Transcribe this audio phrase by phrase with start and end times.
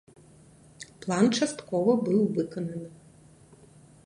[1.03, 2.89] План часткова быў выкананы.